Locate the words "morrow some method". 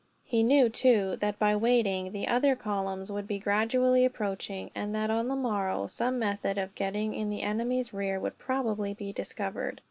5.35-6.57